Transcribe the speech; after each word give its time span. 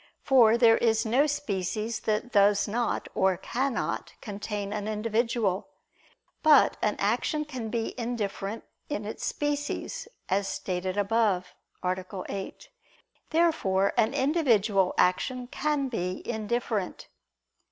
For 0.23 0.57
there 0.57 0.79
is 0.79 1.05
no 1.05 1.27
species 1.27 1.99
that 1.99 2.31
does 2.31 2.67
not, 2.67 3.07
or 3.13 3.37
cannot, 3.37 4.15
contain 4.19 4.73
an 4.73 4.87
individual. 4.87 5.67
But 6.41 6.75
an 6.81 6.95
action 6.97 7.45
can 7.45 7.69
be 7.69 7.93
indifferent 7.99 8.63
in 8.89 9.05
its 9.05 9.23
species, 9.23 10.07
as 10.27 10.47
stated 10.47 10.97
above 10.97 11.53
(A. 11.85 12.05
8). 12.27 12.69
Therefore 13.29 13.93
an 13.95 14.15
individual 14.15 14.95
action 14.97 15.45
can 15.45 15.87
be 15.87 16.27
indifferent. 16.27 17.07